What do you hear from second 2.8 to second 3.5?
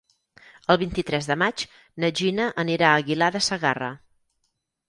a Aguilar de